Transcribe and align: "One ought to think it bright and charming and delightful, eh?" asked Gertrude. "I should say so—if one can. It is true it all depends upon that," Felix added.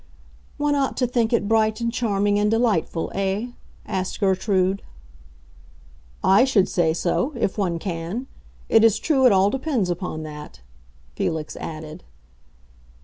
"One 0.57 0.73
ought 0.73 0.97
to 0.97 1.05
think 1.05 1.31
it 1.31 1.47
bright 1.47 1.79
and 1.79 1.93
charming 1.93 2.39
and 2.39 2.49
delightful, 2.49 3.11
eh?" 3.13 3.49
asked 3.85 4.19
Gertrude. 4.19 4.81
"I 6.23 6.43
should 6.43 6.67
say 6.67 6.91
so—if 6.91 7.55
one 7.55 7.77
can. 7.77 8.25
It 8.67 8.83
is 8.83 8.97
true 8.97 9.27
it 9.27 9.31
all 9.31 9.51
depends 9.51 9.91
upon 9.91 10.23
that," 10.23 10.61
Felix 11.15 11.55
added. 11.55 12.03